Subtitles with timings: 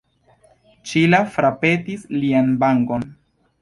[0.93, 3.11] Ŝila frapetis lian vangon.